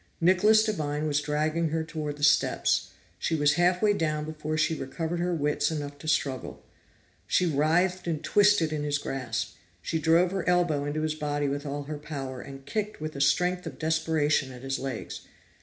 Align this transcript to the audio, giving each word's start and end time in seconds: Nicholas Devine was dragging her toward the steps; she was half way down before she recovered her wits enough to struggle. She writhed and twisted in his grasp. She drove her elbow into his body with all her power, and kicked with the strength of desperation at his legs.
Nicholas 0.19 0.63
Devine 0.63 1.05
was 1.05 1.21
dragging 1.21 1.69
her 1.69 1.83
toward 1.83 2.17
the 2.17 2.23
steps; 2.23 2.89
she 3.19 3.35
was 3.35 3.53
half 3.53 3.83
way 3.83 3.93
down 3.93 4.25
before 4.25 4.57
she 4.57 4.73
recovered 4.73 5.19
her 5.19 5.31
wits 5.31 5.69
enough 5.69 5.99
to 5.99 6.07
struggle. 6.07 6.63
She 7.27 7.45
writhed 7.45 8.07
and 8.07 8.23
twisted 8.23 8.73
in 8.73 8.81
his 8.83 8.97
grasp. 8.97 9.57
She 9.79 9.99
drove 9.99 10.31
her 10.31 10.43
elbow 10.49 10.85
into 10.85 11.01
his 11.03 11.13
body 11.13 11.47
with 11.47 11.67
all 11.67 11.83
her 11.83 11.99
power, 11.99 12.41
and 12.41 12.65
kicked 12.65 12.99
with 12.99 13.11
the 13.11 13.21
strength 13.21 13.67
of 13.67 13.77
desperation 13.77 14.51
at 14.51 14.63
his 14.63 14.79
legs. 14.79 15.21